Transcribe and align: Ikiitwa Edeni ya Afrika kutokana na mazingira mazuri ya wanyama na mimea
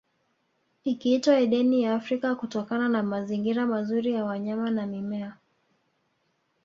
Ikiitwa 0.83 1.35
Edeni 1.39 1.81
ya 1.83 1.95
Afrika 1.95 2.35
kutokana 2.35 2.89
na 2.89 3.03
mazingira 3.03 3.65
mazuri 3.65 4.13
ya 4.13 4.25
wanyama 4.25 4.71
na 4.71 4.87
mimea 4.87 5.37